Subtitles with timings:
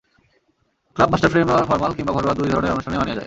[0.95, 3.19] Club master frame formal কিংবা ঘরোয়া দুই ধরনের অনুষ্ঠানেই মানিয়ে যায়।